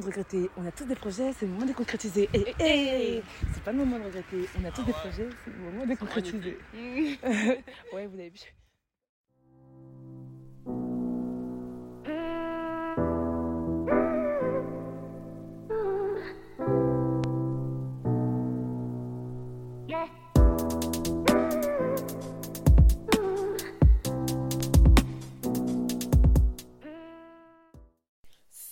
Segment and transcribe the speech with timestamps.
[0.00, 2.28] de regretter, on a tous des projets, c'est le moment de concrétiser.
[2.34, 5.86] Et, c'est pas le moment de regretter, on a tous des projets, c'est le moment
[5.86, 6.58] de concrétiser.
[7.92, 8.40] ouais, vous avez vu.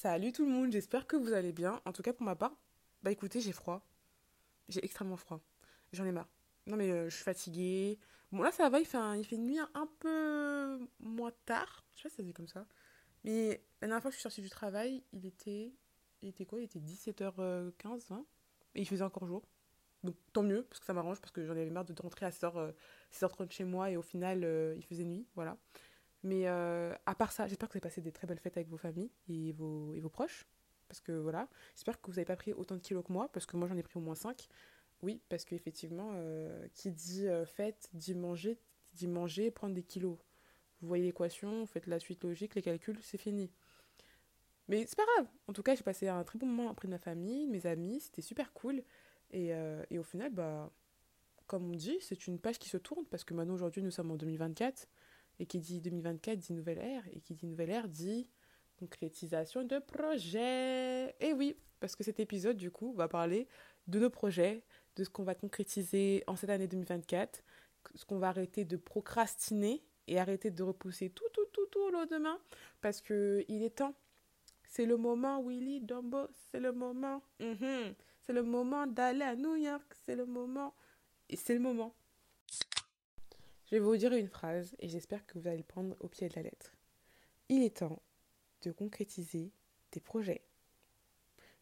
[0.03, 1.81] Salut tout le monde, j'espère que vous allez bien.
[1.85, 2.51] En tout cas pour ma part,
[3.05, 3.87] bah écoutez, j'ai froid.
[4.69, 5.41] J'ai extrêmement froid.
[5.93, 6.29] J'en ai marre.
[6.67, 8.01] Non mais euh, je suis fatiguée.
[8.33, 8.99] Bon là ça va, il fait,
[9.31, 11.85] une nuit un peu moins tard.
[11.95, 12.67] Je sais pas si ça se dit comme ça.
[13.23, 15.73] Mais la dernière fois que je suis sortie du travail, il était...
[16.21, 16.59] Il était quoi?
[16.59, 18.25] Il était 17h15, hein
[18.75, 19.45] Et il faisait encore jour.
[20.03, 22.31] Donc tant mieux, parce que ça m'arrange, parce que j'en avais marre de rentrer à
[22.31, 22.75] 6h,
[23.13, 25.57] 6h30 chez moi et au final euh, il faisait nuit, voilà.
[26.23, 28.69] Mais euh, à part ça, j'espère que vous avez passé des très belles fêtes avec
[28.69, 30.47] vos familles et vos, et vos proches.
[30.89, 33.47] Parce que voilà, j'espère que vous n'avez pas pris autant de kilos que moi, parce
[33.47, 34.49] que moi j'en ai pris au moins 5.
[35.03, 38.59] Oui, parce qu'effectivement, euh, qui dit euh, fête, dit manger,
[38.95, 40.17] dit manger, prendre des kilos.
[40.81, 43.51] Vous voyez l'équation, vous faites la suite logique, les calculs, c'est fini.
[44.69, 45.29] Mais c'est pas grave.
[45.49, 47.67] En tout cas, j'ai passé un très bon moment auprès de ma famille, de mes
[47.67, 48.83] amis, c'était super cool.
[49.33, 50.71] Et, euh, et au final, bah,
[51.47, 54.11] comme on dit, c'est une page qui se tourne, parce que maintenant aujourd'hui nous sommes
[54.11, 54.87] en 2024.
[55.43, 57.03] Et qui dit 2024 dit nouvelle ère.
[57.13, 58.29] Et qui dit nouvelle ère dit
[58.79, 61.17] concrétisation de projets.
[61.19, 63.49] Et oui, parce que cet épisode, du coup, va parler
[63.89, 64.63] de nos projets,
[64.95, 67.43] de ce qu'on va concrétiser en cette année 2024,
[67.97, 71.91] ce qu'on va arrêter de procrastiner et arrêter de repousser tout, tout, tout, tout au
[71.91, 72.39] lendemain.
[72.81, 73.97] Parce que il est temps.
[74.69, 77.21] C'est le moment, Willy Dumbo, c'est le moment.
[77.41, 77.95] -hmm.
[78.21, 80.73] C'est le moment d'aller à New York, c'est le moment.
[81.29, 81.97] Et c'est le moment.
[83.73, 86.29] Je vais vous dire une phrase et j'espère que vous allez le prendre au pied
[86.29, 86.77] de la lettre.
[87.49, 88.03] Il est temps
[88.61, 89.51] de concrétiser
[89.91, 90.43] tes projets.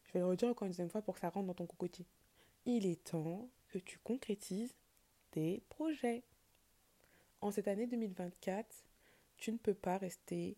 [0.03, 2.05] Je vais le redire encore une deuxième fois pour que ça rentre dans ton cocotier.
[2.67, 4.75] Il est temps que tu concrétises
[5.31, 6.25] tes projets.
[7.43, 8.67] En cette année 2024,
[9.37, 10.57] tu ne peux pas rester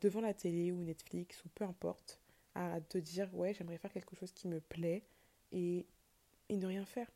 [0.00, 2.20] devant la télé ou Netflix ou peu importe
[2.56, 5.04] à te dire ouais j'aimerais faire quelque chose qui me plaît
[5.52, 5.86] et,
[6.48, 7.08] et ne rien faire.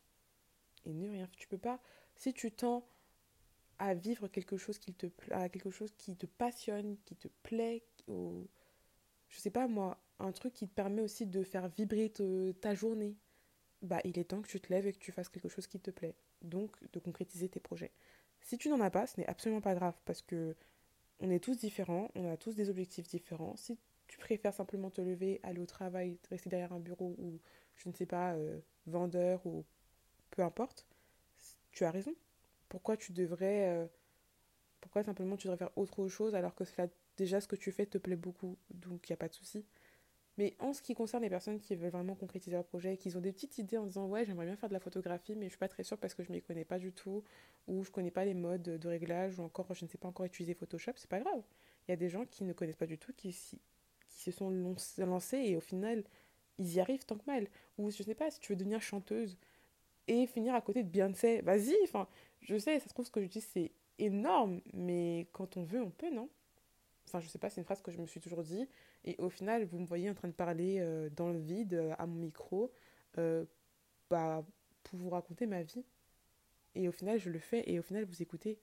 [0.86, 1.36] Et ne rien faire.
[1.36, 1.80] Tu peux pas.
[2.14, 2.86] Si tu tends
[3.82, 5.06] à vivre quelque chose qui te
[5.48, 8.46] quelque chose qui te passionne, qui te plaît, ou
[9.28, 12.12] je sais pas moi, un truc qui te permet aussi de faire vibrer
[12.60, 13.16] ta journée.
[13.82, 15.80] Bah, il est temps que tu te lèves et que tu fasses quelque chose qui
[15.80, 16.14] te plaît.
[16.42, 17.90] Donc, de concrétiser tes projets.
[18.40, 20.54] Si tu n'en as pas, ce n'est absolument pas grave parce que
[21.18, 23.56] on est tous différents, on a tous des objectifs différents.
[23.56, 23.76] Si
[24.06, 27.40] tu préfères simplement te lever, aller au travail, rester derrière un bureau ou,
[27.74, 29.64] je ne sais pas, euh, vendeur ou
[30.30, 30.86] peu importe,
[31.72, 32.14] tu as raison
[32.72, 33.86] pourquoi tu devrais euh,
[34.80, 36.88] pourquoi simplement tu devrais faire autre chose alors que cela,
[37.18, 39.66] déjà ce que tu fais te plaît beaucoup donc il n'y a pas de souci.
[40.38, 43.20] Mais en ce qui concerne les personnes qui veulent vraiment concrétiser leur projet qui ont
[43.20, 45.58] des petites idées en disant ouais j'aimerais bien faire de la photographie mais je suis
[45.58, 47.22] pas très sûre parce que je m'y connais pas du tout
[47.66, 50.24] ou je connais pas les modes de réglage ou encore je ne sais pas encore
[50.24, 51.42] utiliser Photoshop c'est pas grave.
[51.86, 53.36] Il y a des gens qui ne connaissent pas du tout qui,
[54.08, 54.50] qui se sont
[54.96, 56.04] lancés et au final
[56.58, 57.48] ils y arrivent tant que mal.
[57.76, 59.36] Ou je sais pas si tu veux devenir chanteuse
[60.08, 62.08] et finir à côté de Beyoncé vas-y enfin
[62.42, 65.80] je sais, ça se trouve, ce que je dis, c'est énorme, mais quand on veut,
[65.80, 66.28] on peut, non?
[67.06, 68.68] Enfin, je sais pas, c'est une phrase que je me suis toujours dit.
[69.04, 71.94] Et au final, vous me voyez en train de parler euh, dans le vide, euh,
[71.98, 72.72] à mon micro,
[73.18, 73.44] euh,
[74.10, 74.44] bah,
[74.84, 75.84] pour vous raconter ma vie.
[76.74, 78.58] Et au final, je le fais, et au final, vous écoutez.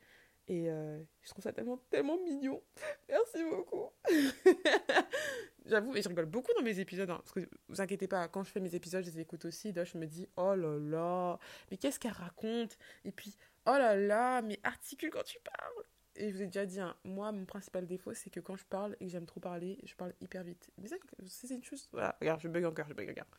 [0.50, 2.62] Et je trouve ça tellement, tellement mignon.
[3.08, 3.92] Merci beaucoup.
[5.68, 7.08] J'avoue, et je rigole beaucoup dans mes épisodes.
[7.08, 9.72] Hein, parce que vous inquiétez pas, quand je fais mes épisodes, je les écoute aussi.
[9.72, 11.40] Je me dis, oh là là,
[11.70, 12.80] mais qu'est-ce qu'elle raconte?
[13.06, 15.86] Et puis, oh là là, mais articule quand tu parles.
[16.16, 18.66] Et je vous ai déjà dit, hein, moi, mon principal défaut, c'est que quand je
[18.66, 20.72] parle et que j'aime trop parler, je parle hyper vite.
[20.80, 20.96] Mais ça,
[21.28, 21.88] c'est une chose.
[21.92, 23.30] Voilà, regarde, je bug encore, je bug encore.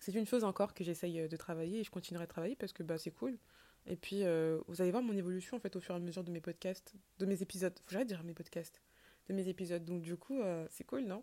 [0.00, 2.82] C'est une chose encore que j'essaye de travailler et je continuerai à travailler parce que
[2.82, 3.38] bah, c'est cool.
[3.86, 6.24] Et puis, euh, vous allez voir mon évolution en fait au fur et à mesure
[6.24, 7.78] de mes podcasts, de mes épisodes.
[7.86, 8.80] Faut de dire mes podcasts,
[9.28, 9.84] de mes épisodes.
[9.84, 11.22] Donc, du coup, euh, c'est cool, non?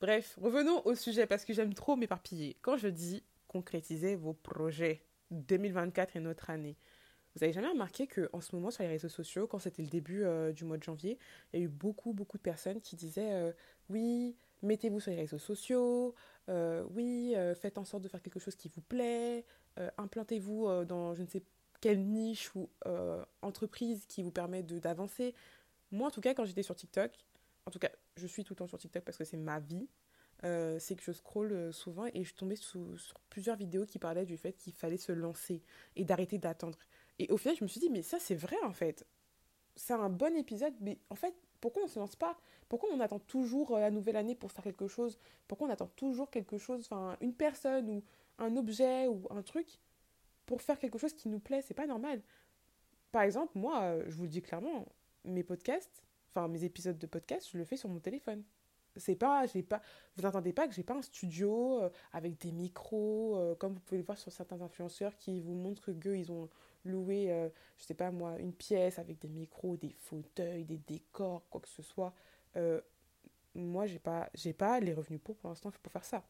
[0.00, 2.58] Bref, revenons au sujet parce que j'aime trop m'éparpiller.
[2.60, 6.76] Quand je dis concrétiser vos projets, 2024 est notre année.
[7.34, 10.24] Vous avez jamais remarqué qu'en ce moment sur les réseaux sociaux, quand c'était le début
[10.24, 11.18] euh, du mois de janvier,
[11.52, 13.54] il y a eu beaucoup, beaucoup de personnes qui disaient
[13.88, 16.14] oui, mettez-vous sur les réseaux sociaux,
[16.48, 19.44] oui, faites en sorte de faire quelque chose qui vous plaît,
[19.98, 21.42] implantez-vous dans je ne sais
[21.80, 22.68] quelle niche ou
[23.42, 25.34] entreprise qui vous permet d'avancer.
[25.92, 27.12] Moi, en tout cas, quand j'étais sur TikTok,
[27.66, 29.88] en tout cas, je suis tout le temps sur TikTok parce que c'est ma vie.
[30.44, 33.98] Euh, c'est que je scrolle euh, souvent et je tombais sous, sur plusieurs vidéos qui
[33.98, 35.62] parlaient du fait qu'il fallait se lancer
[35.96, 36.78] et d'arrêter d'attendre.
[37.18, 39.06] Et au final, je me suis dit, mais ça, c'est vrai en fait.
[39.76, 42.38] C'est un bon épisode, mais en fait, Pourquoi on ne se lance pas?
[42.68, 45.18] Pourquoi on attend toujours euh, la nouvelle année pour faire quelque chose?
[45.48, 48.04] Pourquoi on attend toujours quelque chose, enfin une personne ou
[48.38, 49.80] un objet ou un truc?
[50.46, 52.22] Pour faire quelque chose qui nous plaît C'est pas normal.
[53.12, 54.86] Par exemple, moi, euh, je vous le dis clairement,
[55.24, 56.02] mes podcasts,
[56.32, 58.42] enfin mes épisodes de podcast, je le fais sur mon téléphone.
[58.98, 59.82] C'est pas, j'ai pas,
[60.16, 63.98] vous n'entendez pas que j'ai pas un studio euh, avec des micros, comme vous pouvez
[63.98, 66.48] le voir sur certains influenceurs qui vous montrent que ils ont
[66.86, 71.48] louer, euh, je sais pas moi, une pièce avec des micros, des fauteuils, des décors,
[71.50, 72.14] quoi que ce soit.
[72.56, 72.80] Euh,
[73.54, 76.24] moi, j'ai pas, j'ai pas les revenus pour pour l'instant pour faire ça.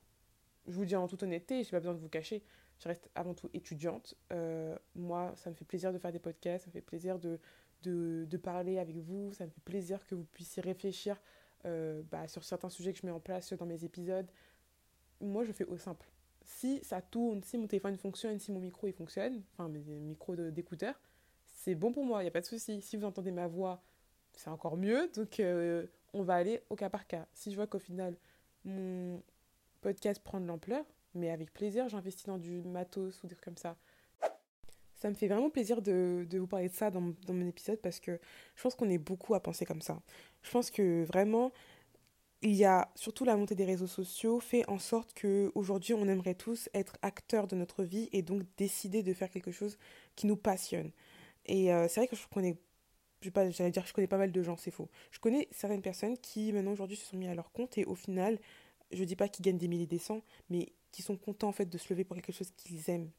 [0.66, 2.42] Je vous dis en toute honnêteté, j'ai pas besoin de vous cacher.
[2.78, 4.14] Je reste avant tout étudiante.
[4.32, 7.38] Euh, moi, ça me fait plaisir de faire des podcasts, ça me fait plaisir de,
[7.82, 11.20] de, parler avec vous, ça me fait plaisir que vous puissiez réfléchir
[11.64, 14.30] bah, sur certains sujets que je mets en place dans mes épisodes.
[15.20, 16.06] Moi, je fais au simple
[16.46, 20.36] si ça tourne, si mon téléphone fonctionne, si mon micro il fonctionne, enfin mes micros
[20.36, 20.94] d'écouteurs,
[21.44, 22.80] c'est bon pour moi, il n'y a pas de souci.
[22.80, 23.82] Si vous entendez ma voix,
[24.34, 25.10] c'est encore mieux.
[25.14, 27.26] Donc euh, on va aller au cas par cas.
[27.34, 28.16] Si je vois qu'au final
[28.64, 29.22] mon
[29.80, 30.84] podcast prend de l'ampleur,
[31.16, 33.76] mais avec plaisir, j'investis dans du matos ou des trucs comme ça.
[34.94, 37.78] Ça me fait vraiment plaisir de, de vous parler de ça dans, dans mon épisode
[37.80, 38.18] parce que
[38.54, 40.00] je pense qu'on est beaucoup à penser comme ça.
[40.42, 41.52] Je pense que vraiment,
[42.42, 46.06] il y a surtout la montée des réseaux sociaux fait en sorte que aujourd'hui on
[46.06, 49.78] aimerait tous être acteurs de notre vie et donc décider de faire quelque chose
[50.14, 50.92] qui nous passionne.
[51.46, 52.58] Et euh, c'est vrai que je connais,
[53.20, 54.88] je pas, j'allais dire je connais pas mal de gens, c'est faux.
[55.10, 57.94] Je connais certaines personnes qui maintenant aujourd'hui se sont mis à leur compte et au
[57.94, 58.38] final,
[58.92, 61.66] je dis pas qu'ils gagnent des milliers des cents, mais qui sont contents en fait
[61.66, 63.10] de se lever pour quelque chose qu'ils aiment.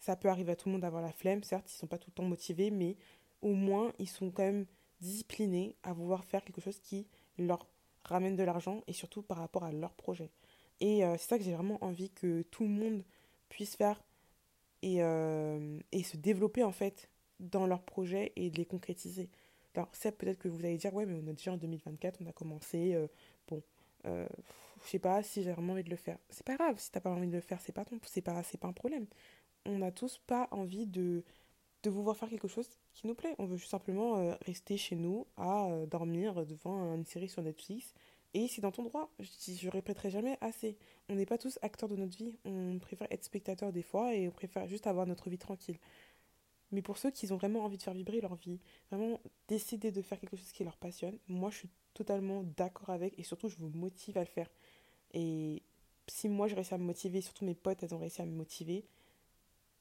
[0.00, 2.08] Ça peut arriver à tout le monde d'avoir la flemme, certes, ils sont pas tout
[2.08, 2.96] le temps motivés, mais
[3.42, 4.64] au moins ils sont quand même
[5.02, 7.66] disciplinés à vouloir faire quelque chose qui leur
[8.04, 10.30] ramènent de l'argent et surtout par rapport à leur projet.
[10.80, 13.04] Et euh, c'est ça que j'ai vraiment envie que tout le monde
[13.50, 14.02] puisse faire
[14.80, 17.10] et, euh, et se développer en fait
[17.40, 19.28] dans leurs projets et de les concrétiser.
[19.74, 22.26] Alors, c'est peut-être que vous allez dire, ouais, mais on a déjà en 2024, on
[22.26, 23.06] a commencé, euh,
[23.48, 23.62] bon,
[24.84, 26.18] je sais pas si j'ai vraiment envie de le faire.
[26.30, 28.58] C'est pas grave, si t'as pas envie de le faire, c'est pas, c'est pas, c'est
[28.58, 29.06] pas un problème.
[29.66, 31.24] On n'a tous pas envie de,
[31.82, 33.34] de vous voir faire quelque chose qui nous plaît.
[33.38, 37.42] On veut juste simplement euh, rester chez nous à euh, dormir devant une série sur
[37.42, 37.94] Netflix.
[38.34, 39.10] Et c'est dans ton droit.
[39.18, 40.76] Je, je répéterai jamais assez.
[41.08, 42.36] On n'est pas tous acteurs de notre vie.
[42.44, 45.78] On préfère être spectateur des fois et on préfère juste avoir notre vie tranquille.
[46.70, 48.60] Mais pour ceux qui ont vraiment envie de faire vibrer leur vie,
[48.90, 53.18] vraiment décider de faire quelque chose qui leur passionne, moi je suis totalement d'accord avec
[53.18, 54.48] et surtout je vous motive à le faire.
[55.12, 55.62] Et
[56.06, 58.34] si moi j'ai réussi à me motiver, surtout mes potes elles ont réussi à me
[58.34, 58.84] motiver,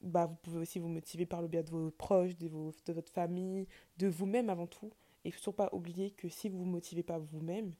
[0.02, 2.94] bah, vous pouvez aussi vous motiver par le biais de vos proches, de, vos, de
[2.94, 3.68] votre famille,
[3.98, 4.92] de vous-même avant tout.
[5.26, 7.74] Et surtout pas oublier que si vous vous motivez pas vous-même,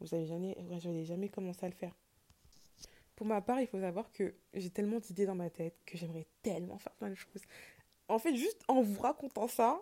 [0.00, 0.56] vous n'allez jamais,
[1.04, 1.94] jamais, commencer à le faire.
[3.16, 6.26] Pour ma part, il faut savoir que j'ai tellement d'idées dans ma tête que j'aimerais
[6.42, 7.42] tellement faire plein de choses.
[8.08, 9.80] En fait, juste en vous racontant ça,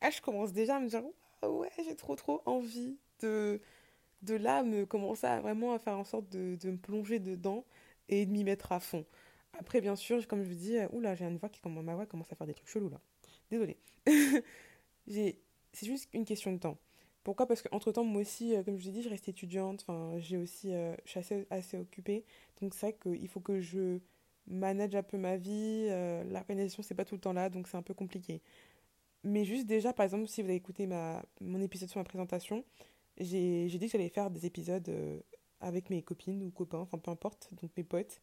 [0.00, 1.02] ah, je commence déjà à me dire
[1.42, 3.60] ouais, j'ai trop trop envie de,
[4.22, 7.64] de là me commencer à vraiment à faire en sorte de, de me plonger dedans
[8.08, 9.04] et de m'y mettre à fond.
[9.58, 11.94] Après, bien sûr, comme je vous dis, euh, oula, j'ai une voix qui commence, ma
[11.94, 13.00] voix commence à faire des trucs chelous là.
[13.50, 13.76] Désolée.
[15.06, 16.78] c'est juste une question de temps.
[17.22, 17.46] Pourquoi?
[17.46, 19.84] Parce qu'entre temps, moi aussi, euh, comme je vous ai dit, je reste étudiante.
[19.86, 22.24] Enfin, j'ai aussi, euh, je suis assez, occupée.
[22.60, 23.98] Donc c'est vrai qu'il faut que je
[24.46, 25.88] manage un peu ma vie.
[26.30, 28.42] L'organisation, c'est pas tout le temps là, donc c'est un peu compliqué.
[29.22, 32.62] Mais juste déjà, par exemple, si vous avez écouté ma, mon épisode sur ma présentation,
[33.18, 34.90] j'ai dit que j'allais faire des épisodes
[35.60, 38.20] avec mes copines ou copains, enfin peu importe, donc mes potes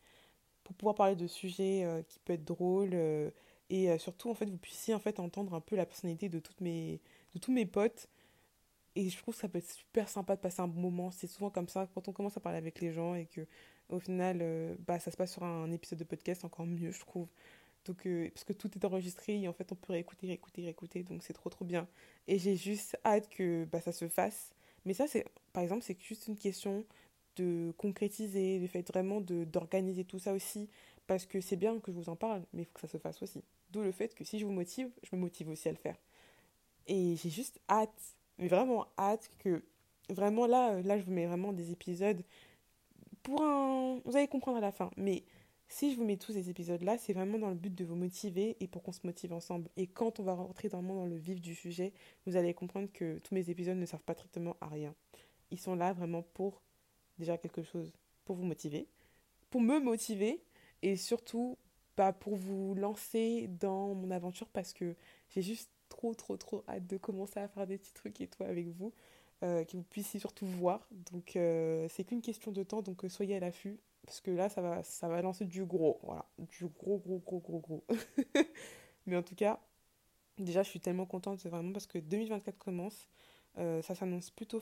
[0.63, 3.29] pour pouvoir parler de sujets euh, qui peuvent être drôles euh,
[3.69, 6.39] et euh, surtout en fait vous puissiez en fait entendre un peu la personnalité de
[6.39, 7.01] toutes mes
[7.33, 8.09] de tous mes potes.
[8.95, 11.11] Et je trouve que ça peut être super sympa de passer un bon moment.
[11.11, 13.47] C'est souvent comme ça quand on commence à parler avec les gens et que
[13.89, 17.27] au final bah ça se passe sur un épisode de podcast encore mieux je trouve.
[17.85, 21.03] Donc parce que tout est enregistré et en fait on peut réécouter réécouter réécouter.
[21.03, 21.87] Donc c'est trop trop bien.
[22.27, 24.51] Et j'ai juste hâte que bah, ça se fasse
[24.85, 26.85] mais ça c'est par exemple c'est juste une question
[27.37, 30.69] de concrétiser, le fait vraiment d'organiser tout ça aussi,
[31.07, 32.97] parce que c'est bien que je vous en parle, mais il faut que ça se
[32.97, 33.43] fasse aussi.
[33.71, 35.95] D'où le fait que si je vous motive, je me motive aussi à le faire.
[36.87, 39.63] Et j'ai juste hâte, mais vraiment hâte que,
[40.09, 42.21] vraiment là, là je vous mets vraiment des épisodes
[43.23, 44.01] pour un...
[44.03, 45.23] Vous allez comprendre à la fin, mais
[45.71, 48.57] si je vous mets tous ces épisodes-là, c'est vraiment dans le but de vous motiver
[48.59, 49.69] et pour qu'on se motive ensemble.
[49.77, 51.93] Et quand on va rentrer vraiment dans le vif du sujet,
[52.25, 54.93] vous allez comprendre que tous mes épisodes ne servent pas strictement à rien.
[55.49, 56.61] Ils sont là vraiment pour
[57.17, 57.93] déjà quelque chose
[58.25, 58.85] pour vous motiver,
[59.49, 60.41] pour me motiver
[60.81, 61.57] et surtout
[61.95, 64.95] pas pour vous lancer dans mon aventure parce que
[65.29, 68.43] j'ai juste trop trop trop hâte de commencer à faire des petits trucs et tout
[68.43, 68.91] avec vous,
[69.43, 70.85] euh, que vous puissiez surtout voir.
[71.11, 74.49] Donc euh, c'est qu'une question de temps, donc euh, soyez à l'affût parce que là
[74.49, 77.83] ça va ça va lancer du gros, voilà, du gros gros gros gros gros.
[79.05, 79.59] Mais en tout cas,
[80.37, 83.07] déjà je suis tellement contente, vraiment parce que 2024 commence.
[83.57, 84.61] Euh, ça s'annonce plutôt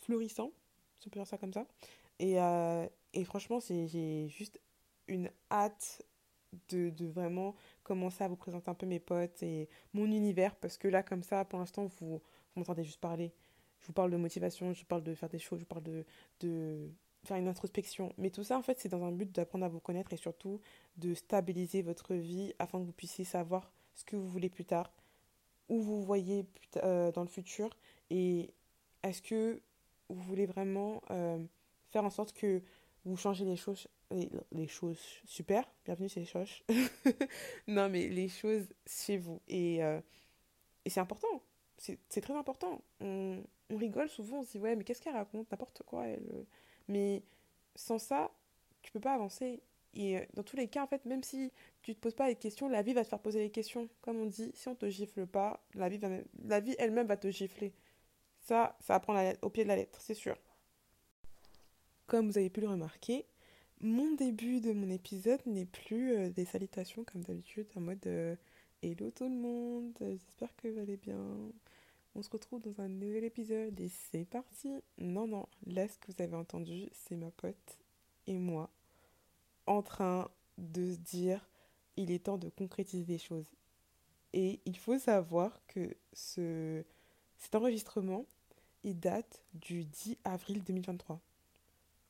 [0.00, 0.50] florissant,
[0.98, 1.66] si on peut dire ça comme ça.
[2.18, 4.60] Et, euh, et franchement, j'ai juste
[5.08, 6.02] une hâte
[6.70, 10.78] de, de, vraiment commencer à vous présenter un peu mes potes et mon univers, parce
[10.78, 12.22] que là, comme ça, pour l'instant, vous,
[12.56, 13.32] m'entendez juste parler.
[13.80, 16.04] Je vous parle de motivation, je vous parle de faire des choses, je vous parle
[16.40, 16.90] de
[17.24, 18.12] faire une introspection.
[18.18, 20.60] Mais tout ça, en fait, c'est dans un but d'apprendre à vous connaître et surtout
[20.96, 24.92] de stabiliser votre vie afin que vous puissiez savoir ce que vous voulez plus tard,
[25.68, 26.46] où vous voyez
[26.76, 27.70] euh, dans le futur
[28.10, 28.50] et
[29.02, 29.60] est-ce que
[30.08, 31.38] vous voulez vraiment euh,
[31.90, 32.62] faire en sorte que
[33.04, 33.88] vous changez les choses,
[34.52, 36.62] les, choses super, bienvenue c'est les choses,
[37.66, 39.40] non mais les choses chez vous.
[39.48, 40.00] Et, euh,
[40.84, 41.42] et c'est important,
[41.76, 42.80] c'est très important.
[43.00, 46.46] On, on, rigole souvent, on se dit ouais mais qu'est-ce qu'elle raconte, n'importe quoi elle
[46.88, 47.22] mais
[47.74, 48.30] sans ça,
[48.82, 49.62] tu peux pas avancer.
[49.94, 51.52] Et euh, dans tous les cas, en fait, même si
[51.82, 53.88] tu te poses pas les questions, la vie va te faire poser les questions.
[54.02, 57.72] Comme on dit, si on te gifle pas, la vie, elle-même va te gifler.
[58.40, 60.36] Ça, ça va prendre au pied de la lettre, c'est sûr.
[62.06, 63.26] Comme vous avez pu le remarquer,
[63.80, 68.34] mon début de mon épisode n'est plus euh, des salutations comme d'habitude, en mode euh,
[68.82, 71.20] Hello tout le monde, j'espère que vous allez bien.
[72.18, 74.82] On se retrouve dans un nouvel épisode et c'est parti.
[74.98, 77.78] Non, non, là ce que vous avez entendu, c'est ma pote
[78.26, 78.70] et moi
[79.66, 81.48] en train de se dire
[81.96, 83.46] il est temps de concrétiser les choses.
[84.32, 86.82] Et il faut savoir que ce,
[87.36, 88.26] cet enregistrement,
[88.82, 91.20] il date du 10 avril 2023.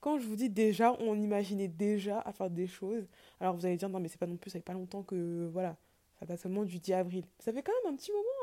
[0.01, 3.07] Quand je vous dis déjà, on imaginait déjà à faire des choses.
[3.41, 5.51] Alors vous allez dire, non mais c'est pas non plus, ça fait pas longtemps que,
[5.53, 5.77] voilà,
[6.19, 7.27] ça date seulement du 10 avril.
[7.41, 8.38] Ça fait quand même un petit moment,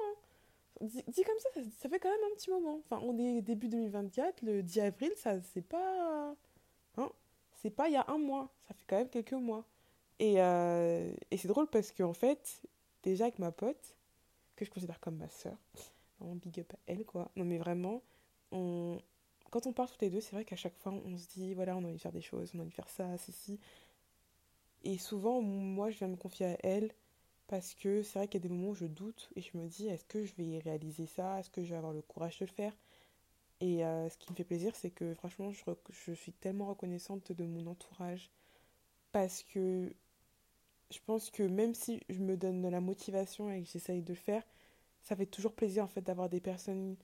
[0.81, 2.79] Dit, comme ça, ça, fait quand même un petit moment.
[2.79, 6.35] Enfin, on est début 2024, le 10 avril, ça c'est pas.
[6.97, 7.09] Hein
[7.55, 9.65] C'est pas il y a un mois, ça fait quand même quelques mois.
[10.19, 12.61] Et, euh, et c'est drôle parce qu'en fait,
[13.03, 13.95] déjà avec ma pote,
[14.55, 15.57] que je considère comme ma soeur,
[16.19, 17.31] vraiment big up à elle quoi.
[17.35, 18.01] Non mais vraiment,
[18.51, 18.99] on...
[19.51, 21.75] quand on parle toutes les deux, c'est vrai qu'à chaque fois on se dit voilà,
[21.75, 23.59] on a envie de faire des choses, on a envie de faire ça, ceci.
[24.83, 26.91] Et souvent, moi je viens me confier à elle
[27.47, 29.67] parce que c'est vrai qu'il y a des moments où je doute et je me
[29.67, 31.39] dis est-ce que je vais réaliser ça?
[31.39, 32.73] Est-ce que je vais avoir le courage de le faire?
[33.61, 37.31] Et euh, ce qui me fait plaisir, c'est que franchement, je, je, suis tellement reconnaissante
[37.31, 38.29] de mon entourage
[39.11, 39.93] parce que
[40.91, 44.19] je pense que même si je me donne la motivation et que j'essaye de le
[44.19, 44.43] faire,
[45.03, 46.95] ça fait toujours plaisir en fait d'avoir des personnes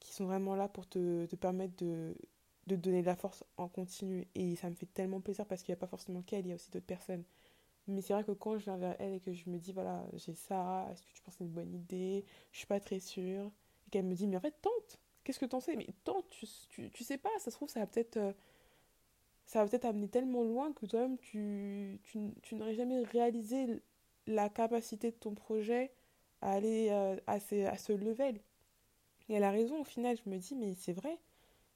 [0.00, 2.14] qui sont vraiment là pour te, te permettre de,
[2.66, 4.26] de donner de la force en continu.
[4.34, 6.52] Et ça me fait tellement plaisir parce qu'il n'y a pas forcément qu'elle, il y
[6.52, 7.24] a aussi d'autres personnes.
[7.88, 10.04] Mais c'est vrai que quand je viens vers elle et que je me dis, voilà,
[10.14, 12.24] j'ai ça, est-ce que tu penses que c'est une bonne idée?
[12.52, 13.50] Je suis pas très sûre.
[13.86, 15.74] Et qu'elle me dit, mais en fait, tente Qu'est-ce que t'en sais?
[15.74, 18.16] Mais tente, tu, tu, tu, sais pas, ça se trouve, ça va peut-être.
[18.16, 18.32] Euh,
[19.44, 23.82] ça va peut-être amener tellement loin que toi-même, tu, tu, tu n'aurais jamais réalisé
[24.28, 25.92] la capacité de ton projet
[26.42, 28.40] à aller euh, à, ces, à ce level.
[29.28, 31.18] Et elle a raison, au final, je me dis, mais c'est vrai,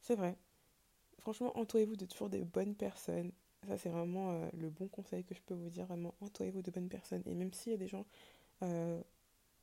[0.00, 0.36] c'est vrai.
[1.18, 3.32] Franchement, entourez-vous de toujours des bonnes personnes,
[3.66, 5.86] ça, c'est vraiment euh, le bon conseil que je peux vous dire.
[5.86, 7.22] Vraiment, entourez-vous de bonnes personnes.
[7.26, 8.06] Et même s'il y a des gens
[8.62, 9.00] euh,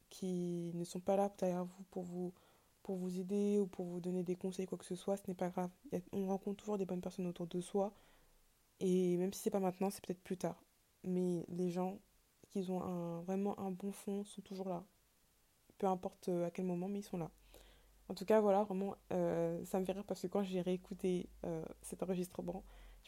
[0.10, 2.34] qui ne sont pas là derrière vous pour vous
[2.84, 5.34] pour vous aider ou pour vous donner des conseils, quoi que ce soit, ce n'est
[5.34, 5.70] pas grave.
[6.13, 7.94] On rencontre toujours des bonnes personnes autour de soi.
[8.80, 10.63] Et même si c'est pas maintenant, c'est peut-être plus tard.
[11.04, 12.00] Mais les gens
[12.50, 14.86] qui ont vraiment un bon fond sont toujours là.
[15.80, 17.30] Peu importe euh, à quel moment, mais ils sont là.
[18.08, 21.27] En tout cas, voilà, vraiment, ça me fait rire parce que quand j'ai réécouté
[21.82, 22.63] cet enregistrement,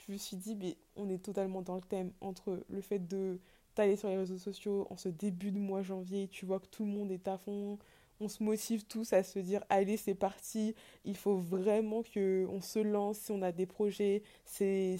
[0.07, 3.39] je me suis dit, on est totalement dans le thème entre le fait de
[3.75, 6.83] t'aller sur les réseaux sociaux en ce début de mois janvier, tu vois que tout
[6.83, 7.77] le monde est à fond,
[8.19, 10.75] on se motive tous à se dire, allez, c'est parti,
[11.05, 14.97] il faut vraiment qu'on se lance, si on a des projets, c'est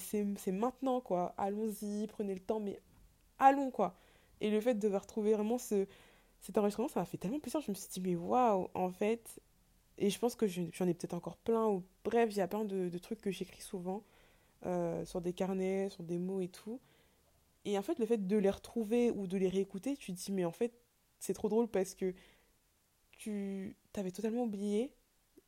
[0.48, 2.80] maintenant, quoi, allons-y, prenez le temps, mais
[3.40, 3.96] allons, quoi.
[4.42, 5.86] Et le fait de retrouver vraiment ce,
[6.40, 9.42] cet enregistrement, ça m'a fait tellement plaisir, je me suis dit, mais waouh, en fait,
[9.98, 12.64] et je pense que j'en ai peut-être encore plein, ou bref, il y a plein
[12.64, 14.04] de trucs que j'écris souvent,
[14.66, 16.80] euh, sur des carnets, sur des mots et tout.
[17.66, 20.32] Et en fait, le fait de les retrouver ou de les réécouter, tu te dis,
[20.32, 20.74] mais en fait,
[21.20, 22.14] c'est trop drôle parce que
[23.12, 24.94] tu t'avais totalement oublié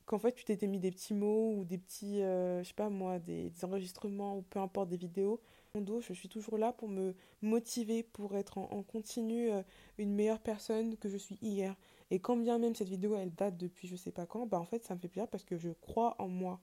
[0.05, 2.89] qu'en fait, tu t'étais mis des petits mots ou des petits, euh, je sais pas
[2.89, 5.41] moi, des, enregistrements ou peu importe, des vidéos.
[5.73, 9.63] Mon dos, je suis toujours là pour me motiver, pour être en, continu euh,
[9.97, 11.75] une meilleure personne que je suis hier.
[12.09, 14.65] Et quand bien même cette vidéo, elle date depuis je sais pas quand, bah en
[14.65, 16.59] fait, ça me fait plaisir parce que je crois en moi.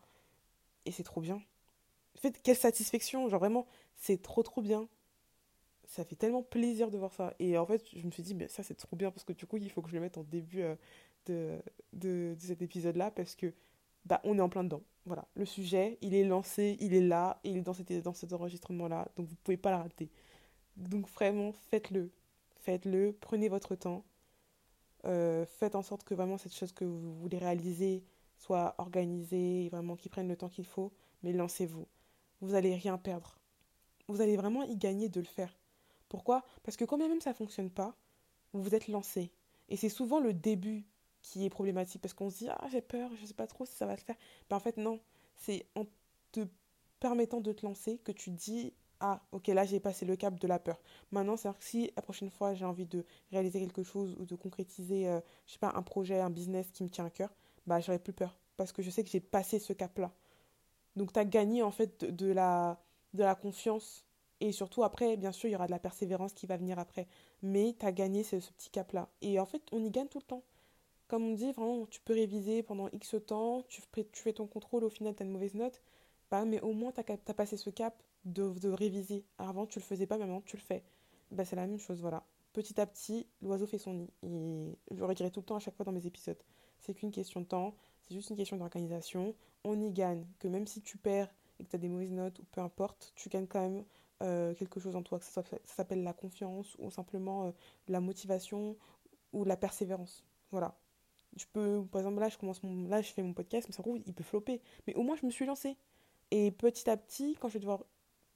[0.85, 1.40] Et c'est trop bien.
[2.18, 4.88] Fait, quelle satisfaction, genre vraiment, c'est trop trop bien.
[5.87, 7.34] Ça fait tellement plaisir de voir ça.
[7.38, 9.46] Et en fait, je me suis dit, mais ça c'est trop bien parce que du
[9.46, 11.58] coup, il faut que je le mette en début euh,
[11.92, 13.54] de, cet épisode-là parce que
[14.04, 14.82] bah, on est en plein dedans.
[15.06, 19.26] Voilà, le sujet, il est lancé, il est là, il est dans cet, enregistrement-là, donc
[19.28, 20.10] vous pouvez pas le rater.
[20.76, 22.10] Donc vraiment, faites-le.
[22.56, 24.04] Faites-le, prenez votre temps.
[25.04, 28.02] Euh, faites en sorte que vraiment cette chose que vous voulez réaliser,
[28.37, 31.87] soient organisés, vraiment qui prennent le temps qu'il faut, mais lancez-vous.
[32.40, 33.38] Vous allez rien perdre.
[34.09, 35.59] Vous allez vraiment y gagner de le faire.
[36.09, 36.45] Pourquoi?
[36.62, 37.95] Parce que quand même ça ne fonctionne pas,
[38.52, 39.30] vous vous êtes lancé.
[39.68, 40.87] Et c'est souvent le début
[41.23, 43.75] qui est problématique parce qu'on se dit ah j'ai peur, je sais pas trop si
[43.75, 44.16] ça va se faire.
[44.49, 45.00] Mais en fait non,
[45.37, 45.85] c'est en
[46.33, 46.47] te
[47.00, 50.47] permettant de te lancer que tu dis ah ok là j'ai passé le cap de
[50.47, 50.80] la peur.
[51.12, 54.37] Maintenant c'est que si la prochaine fois j'ai envie de réaliser quelque chose ou de
[54.37, 57.35] concrétiser euh, je sais pas un projet, un business qui me tient à cœur,
[57.66, 60.12] bah j'aurai plus peur parce que je sais que j'ai passé ce cap là.
[60.99, 62.78] Donc tu as gagné en fait de, la
[63.14, 64.05] de la confiance
[64.40, 67.07] et surtout après bien sûr il y aura de la persévérance qui va venir après
[67.43, 70.19] mais tu as gagné ce, petit cap là et en fait on y gagne tout
[70.19, 70.43] le temps.
[71.09, 73.81] Comme on dit, vraiment, tu peux réviser pendant X temps, tu,
[74.12, 75.83] fais ton contrôle, au final, tu as une mauvaise note.
[76.31, 79.25] Bah, mais au moins, tu as, passé ce cap de, de, réviser.
[79.38, 80.85] Avant, tu le faisais pas, mais maintenant, tu le fais.
[81.31, 82.25] Bah, c'est la même chose, voilà.
[82.52, 84.11] Petit à petit, l'oiseau fait son nid.
[84.23, 86.43] Et je le redirai tout le temps à chaque fois dans mes épisodes.
[86.78, 87.75] C'est qu'une question de temps,
[88.08, 89.34] c'est juste une question d'organisation.
[89.64, 92.38] On y gagne, que même si tu perds et que tu as des mauvaises notes,
[92.38, 93.84] ou peu importe, tu gagnes quand même
[94.22, 97.50] euh, quelque chose en toi, que ça, s'appelle la confiance, ou simplement euh,
[97.88, 98.76] la motivation,
[99.32, 100.24] ou la persévérance.
[100.50, 100.76] Voilà
[101.36, 103.82] je peux, par exemple, là, je commence mon, là, je fais mon podcast, mais ça
[103.82, 104.60] trouve, il peut flopper.
[104.86, 105.76] Mais au moins, je me suis lancée.
[106.30, 107.84] Et petit à petit, quand je vais devoir,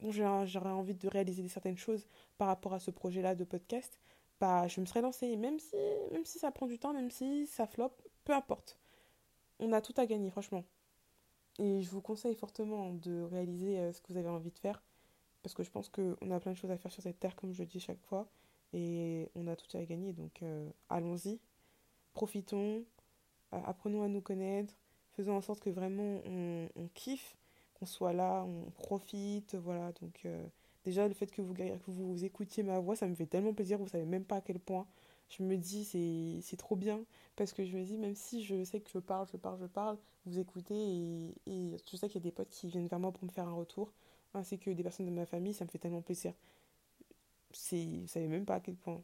[0.01, 2.07] j'aurai envie de réaliser certaines choses
[2.39, 4.01] par rapport à ce projet-là de podcast,
[4.41, 5.37] bah, je me serai lancée.
[5.37, 5.77] même si,
[6.13, 8.79] même si ça prend du temps, même si ça floppe, peu importe.
[9.59, 10.65] On a tout à gagner, franchement.
[11.59, 14.83] Et je vous conseille fortement de réaliser euh, ce que vous avez envie de faire.
[15.43, 17.53] Parce que je pense qu'on a plein de choses à faire sur cette terre, comme
[17.53, 18.29] je dis chaque fois.
[18.73, 20.13] Et on a tout à gagner.
[20.13, 21.41] Donc, euh, allons-y
[22.15, 22.85] profitons,
[23.55, 24.75] euh, apprenons à nous connaître,
[25.13, 27.39] faisons en sorte que vraiment on, kiffe,
[27.75, 29.93] qu'on soit là, on profite, voilà.
[29.93, 30.27] Donc
[30.85, 33.79] déjà le fait que vous, que vous écoutiez ma voix, ça me fait tellement plaisir,
[33.79, 34.87] vous savez même pas à quel point.
[35.29, 35.85] Je me dis
[36.43, 37.05] c'est trop bien
[37.37, 39.67] parce que je me dis même si je sais que je parle, je parle, je
[39.67, 40.75] parle, vous écoutez
[41.47, 43.49] et, je sais qu'il y a des potes qui viennent vers moi pour me faire
[43.49, 43.93] un retour,
[44.35, 46.35] ainsi que des personnes de ma famille, ça me fait tellement plaisir.
[47.51, 49.03] Vous savez même pas à quel point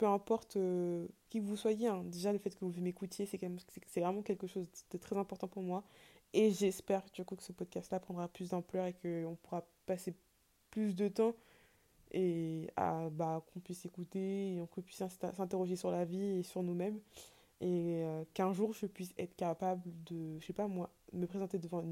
[0.00, 2.02] peu importe euh, qui vous soyez, hein.
[2.06, 3.38] déjà le fait que vous m'écoutiez, c'est,
[3.86, 5.84] c'est vraiment quelque chose de très important pour moi.
[6.32, 10.14] Et j'espère du coup que ce podcast-là prendra plus d'ampleur et qu'on pourra passer
[10.70, 11.34] plus de temps
[12.12, 15.02] et à, bah, qu'on puisse écouter et qu'on puisse
[15.36, 16.98] s'interroger sur la vie et sur nous-mêmes.
[17.60, 21.58] Et euh, qu'un jour je puisse être capable de, je sais pas moi, me présenter
[21.58, 21.84] devant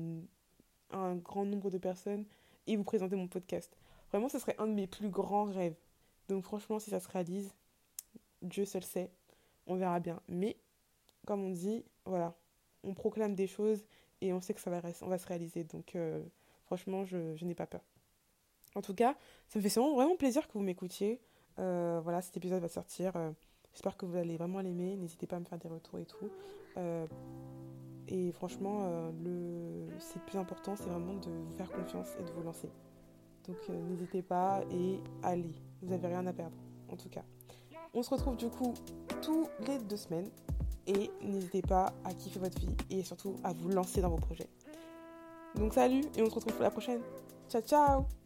[0.91, 2.25] un grand nombre de personnes
[2.67, 3.77] et vous présenter mon podcast.
[4.11, 5.77] Vraiment, ce serait un de mes plus grands rêves.
[6.29, 7.55] Donc franchement, si ça se réalise,
[8.43, 9.11] Dieu seul sait,
[9.67, 10.21] on verra bien.
[10.29, 10.57] Mais,
[11.27, 12.35] comme on dit, voilà,
[12.85, 13.85] on proclame des choses
[14.21, 15.65] et on sait que ça va, on va se réaliser.
[15.65, 16.23] Donc, euh,
[16.65, 17.83] franchement, je, je n'ai pas peur.
[18.79, 19.17] En tout cas,
[19.49, 21.21] ça me fait vraiment, plaisir que vous m'écoutiez.
[21.59, 23.13] Euh, voilà, cet épisode va sortir.
[23.17, 23.33] Euh,
[23.73, 24.97] j'espère que vous allez vraiment l'aimer.
[24.97, 26.31] N'hésitez pas à me faire des retours et tout.
[28.07, 32.31] et franchement, le, c'est le plus important, c'est vraiment de vous faire confiance et de
[32.31, 32.71] vous lancer.
[33.47, 35.55] Donc, n'hésitez pas et allez.
[35.83, 36.57] Vous n'avez rien à perdre,
[36.89, 37.25] en tout cas.
[37.95, 38.75] On se retrouve du coup
[39.23, 40.31] tous les deux semaines.
[40.87, 44.49] Et n'hésitez pas à kiffer votre vie et surtout à vous lancer dans vos projets.
[45.55, 47.01] Donc salut et on se retrouve pour la prochaine.
[47.49, 48.18] Ciao ciao